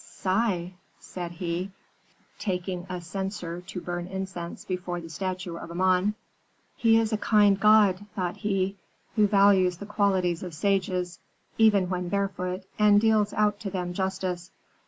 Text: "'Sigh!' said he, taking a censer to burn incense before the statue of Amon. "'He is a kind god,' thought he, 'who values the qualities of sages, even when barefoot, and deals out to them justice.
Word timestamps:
"'Sigh!' 0.03 0.73
said 0.99 1.33
he, 1.33 1.69
taking 2.39 2.87
a 2.89 2.99
censer 2.99 3.61
to 3.61 3.79
burn 3.79 4.07
incense 4.07 4.65
before 4.65 4.99
the 4.99 5.07
statue 5.11 5.57
of 5.57 5.69
Amon. 5.69 6.15
"'He 6.75 6.97
is 6.97 7.13
a 7.13 7.19
kind 7.19 7.59
god,' 7.59 8.07
thought 8.15 8.37
he, 8.37 8.77
'who 9.15 9.27
values 9.27 9.77
the 9.77 9.85
qualities 9.85 10.41
of 10.41 10.55
sages, 10.55 11.19
even 11.59 11.87
when 11.87 12.09
barefoot, 12.09 12.63
and 12.79 12.99
deals 12.99 13.31
out 13.33 13.59
to 13.59 13.69
them 13.69 13.93
justice. 13.93 14.49